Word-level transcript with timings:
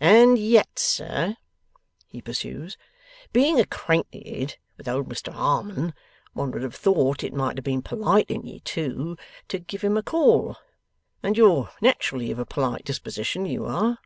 'And 0.00 0.36
yet, 0.36 0.80
sir,' 0.80 1.36
he 2.08 2.20
pursues, 2.20 2.76
'being 3.32 3.60
acquainted 3.60 4.56
with 4.76 4.88
old 4.88 5.08
Mr 5.08 5.32
Harmon, 5.32 5.94
one 6.32 6.50
would 6.50 6.64
have 6.64 6.74
thought 6.74 7.22
it 7.22 7.32
might 7.32 7.56
have 7.56 7.62
been 7.62 7.80
polite 7.80 8.32
in 8.32 8.44
you, 8.44 8.58
too, 8.58 9.16
to 9.46 9.60
give 9.60 9.82
him 9.82 9.96
a 9.96 10.02
call. 10.02 10.56
And 11.22 11.36
you're 11.38 11.70
naturally 11.80 12.32
of 12.32 12.40
a 12.40 12.44
polite 12.44 12.84
disposition, 12.84 13.46
you 13.46 13.64
are. 13.64 13.98